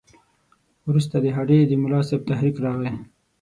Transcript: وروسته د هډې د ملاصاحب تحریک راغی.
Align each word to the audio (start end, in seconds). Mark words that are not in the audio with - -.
وروسته 0.87 1.15
د 1.19 1.25
هډې 1.35 1.59
د 1.65 1.73
ملاصاحب 1.83 2.21
تحریک 2.29 2.55
راغی. 2.65 2.93